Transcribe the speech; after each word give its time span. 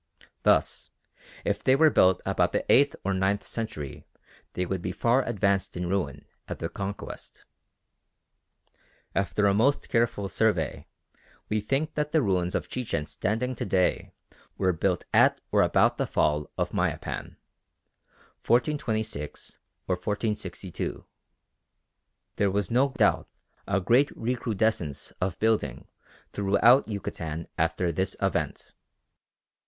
Thus, 0.41 0.89
if 1.45 1.63
they 1.63 1.75
were 1.75 1.91
built 1.91 2.23
about 2.25 2.53
the 2.53 2.65
eighth 2.73 2.95
or 3.05 3.13
ninth 3.13 3.45
century 3.45 4.03
they 4.53 4.65
would 4.65 4.81
be 4.81 4.91
far 4.91 5.23
advanced 5.23 5.77
in 5.77 5.87
ruin 5.87 6.25
at 6.47 6.57
the 6.57 6.69
Conquest. 6.69 7.45
After 9.13 9.45
a 9.45 9.53
most 9.53 9.89
careful 9.89 10.27
survey, 10.27 10.87
we 11.49 11.59
think 11.61 11.93
that 11.93 12.13
the 12.13 12.23
ruins 12.23 12.55
of 12.55 12.67
Chichen 12.67 13.05
standing 13.05 13.53
to 13.53 13.63
day 13.63 14.11
were 14.57 14.73
built 14.73 15.05
at 15.13 15.39
or 15.51 15.61
about 15.61 15.99
the 15.99 16.07
fall 16.07 16.49
of 16.57 16.71
Mayapan 16.71 17.35
(1426 18.41 19.59
or 19.87 19.93
1462). 19.93 21.05
There 22.37 22.49
was 22.49 22.71
no 22.71 22.89
doubt 22.97 23.29
a 23.67 23.79
great 23.79 24.09
recrudescence 24.17 25.11
of 25.21 25.37
building 25.37 25.87
throughout 26.33 26.87
Yucatan 26.87 27.47
after 27.59 27.91
this 27.91 28.15
event. 28.19 28.73